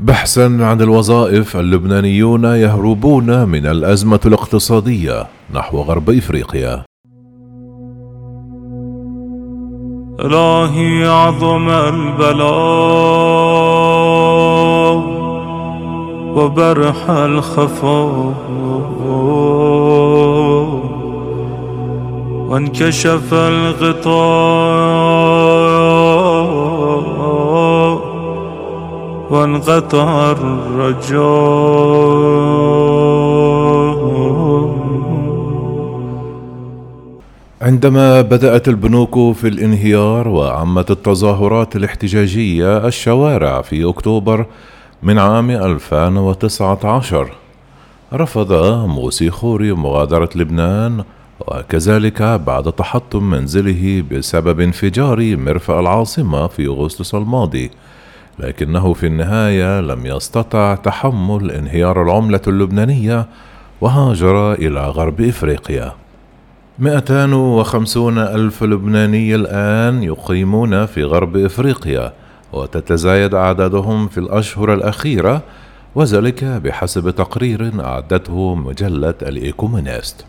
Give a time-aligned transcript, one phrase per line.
[0.00, 6.84] بحثا عن الوظائف اللبنانيون يهربون من الأزمة الاقتصادية نحو غرب إفريقيا.
[10.20, 12.44] إلهي عظم البلاء
[16.36, 18.34] وبرح الخفاء
[22.48, 24.83] وانكشف الغطاء
[29.34, 31.24] وانقطع الرجاء.
[37.62, 44.46] عندما بدأت البنوك في الانهيار وعمت التظاهرات الاحتجاجية الشوارع في أكتوبر
[45.02, 47.32] من عام 2019
[48.12, 48.52] رفض
[48.86, 51.04] موسي خوري مغادرة لبنان
[51.40, 57.70] وكذلك بعد تحطم منزله بسبب انفجار مرفأ العاصمة في أغسطس الماضي.
[58.38, 63.26] لكنه في النهاية لم يستطع تحمل انهيار العملة اللبنانية
[63.80, 65.92] وهاجر إلى غرب إفريقيا.
[66.78, 72.12] 250 ألف لبناني الآن يقيمون في غرب إفريقيا
[72.52, 75.42] وتتزايد أعدادهم في الأشهر الأخيرة
[75.94, 80.26] وذلك بحسب تقرير أعدته مجلة الإيكومينيست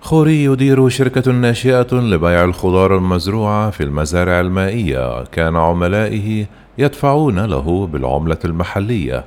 [0.00, 5.24] خوري يدير شركة ناشئة لبيع الخضار المزروعة في المزارع المائية.
[5.24, 6.46] كان عملائه
[6.78, 9.24] يدفعون له بالعملة المحلية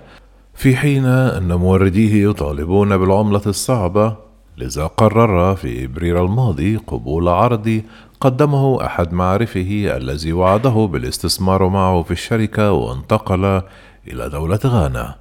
[0.54, 4.16] في حين أن مورديه يطالبون بالعملة الصعبة.
[4.58, 7.82] لذا قرر في إبريل الماضي قبول عرض
[8.22, 13.62] قدمه أحد معارفه الذي وعده بالاستثمار معه في الشركة وانتقل
[14.08, 15.16] إلى دولة غانا.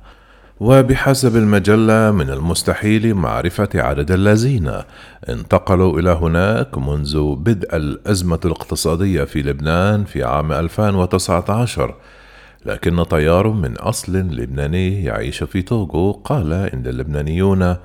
[0.60, 4.72] وبحسب المجلة من المستحيل معرفة عدد الذين
[5.28, 11.94] انتقلوا إلى هناك منذ بدء الأزمة الاقتصادية في لبنان في عام 2019
[12.66, 17.76] لكن طيار من أصل لبناني يعيش في توغو قال إن اللبنانيون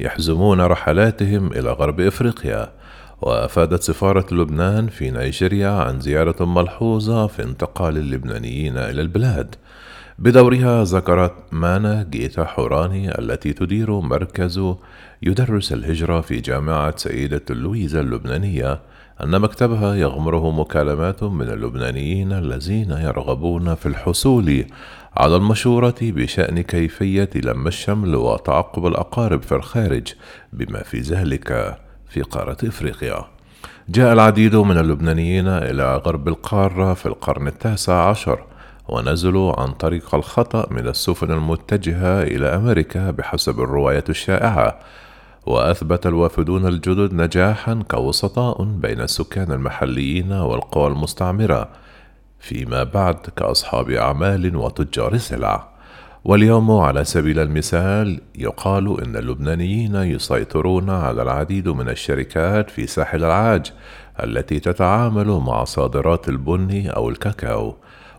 [0.00, 2.72] يحزمون رحلاتهم إلى غرب إفريقيا.
[3.20, 9.54] وأفادت سفارة لبنان في نيجيريا عن زيارة ملحوظة في انتقال اللبنانيين إلى البلاد.
[10.18, 14.60] بدورها ذكرت مانا جيتا حوراني التي تدير مركز
[15.22, 18.80] يدرس الهجرة في جامعة سيدة لويزا اللبنانية
[19.24, 24.64] أن مكتبها يغمره مكالمات من اللبنانيين الذين يرغبون في الحصول
[25.16, 30.14] على المشورة بشأن كيفية لم الشمل وتعقب الأقارب في الخارج
[30.52, 33.24] بما في ذلك في قارة إفريقيا.
[33.88, 38.51] جاء العديد من اللبنانيين إلى غرب القارة في القرن التاسع عشر
[38.88, 44.78] ونزلوا عن طريق الخطأ من السفن المتجهة إلى أمريكا بحسب الرواية الشائعة
[45.46, 51.68] وأثبت الوافدون الجدد نجاحا كوسطاء بين السكان المحليين والقوى المستعمرة
[52.40, 55.72] فيما بعد كأصحاب أعمال وتجار سلع.
[56.24, 63.72] واليوم على سبيل المثال يقال إن اللبنانيين يسيطرون على العديد من الشركات في ساحل العاج
[64.22, 67.76] التي تتعامل مع صادرات البن أو الكاكاو.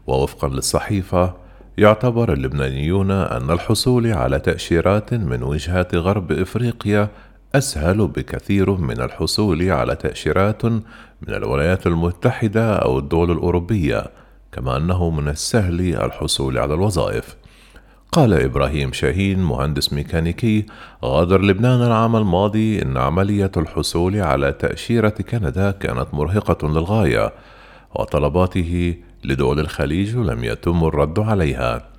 [0.08, 1.34] ووفقا للصحيفة
[1.78, 7.10] يعتبر اللبنانيون أن الحصول على تأشيرات من وجهات غرب إفريقيا
[7.56, 10.84] أسهل بكثير من الحصول على تأشيرات من
[11.30, 14.06] الولايات المتحدة أو الدول الأوروبية،
[14.52, 17.36] كما أنه من السهل الحصول على الوظائف.
[18.12, 20.66] قال إبراهيم شاهين مهندس ميكانيكي
[21.06, 27.34] غادر لبنان العام الماضي إن عملية الحصول على تأشيرة كندا كانت مرهقة للغاية،
[27.96, 31.90] وطلباته لدول الخليج لم يتم الرد عليها.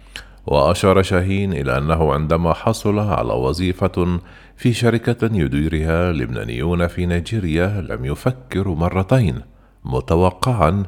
[0.47, 4.21] وأشار شاهين إلى أنه عندما حصل على وظيفة
[4.56, 9.41] في شركة يديرها لبنانيون في نيجيريا لم يفكر مرتين
[9.84, 10.82] متوقعا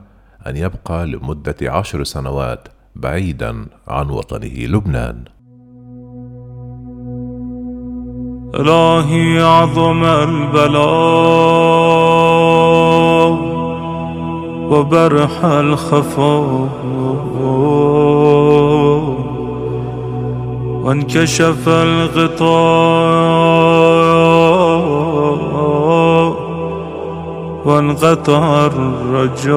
[0.46, 5.24] أن يبقى لمدة عشر سنوات بعيدا عن وطنه لبنان.
[8.54, 11.75] إلهي عظم البلاء.
[14.76, 16.68] وبرح الخفاء
[20.84, 22.56] وانكشف الغطاء
[27.64, 29.56] وانقطع الرجاء